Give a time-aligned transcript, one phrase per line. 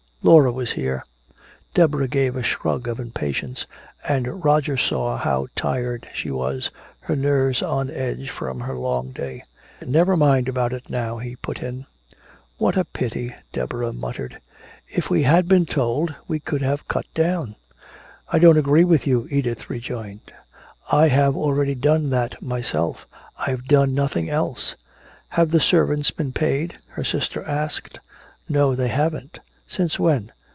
[0.23, 1.03] "Laura was here."
[1.73, 3.65] Deborah gave a shrug of impatience,
[4.07, 9.41] and Roger saw how tired she was, her nerves on edge from her long day.
[9.83, 11.87] "Never mind about it now," he put in.
[12.59, 14.37] "What a pity," Deborah muttered.
[14.87, 17.55] "If we had been told, we could have cut down."
[18.31, 20.31] "I don't agree with you!" Edith rejoined.
[20.91, 23.07] "I have already done that myself!
[23.39, 24.75] I've done nothing else!"
[25.29, 27.99] "Have the servants been paid?" her sister asked.
[28.47, 29.39] "No, they haven't"
[29.71, 30.33] "Since when?"